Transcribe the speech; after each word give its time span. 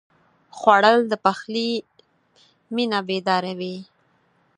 خوړل 0.57 0.97
د 1.07 1.13
پخلي 1.25 1.69
مېنه 2.75 2.99
بیداروي 3.07 3.77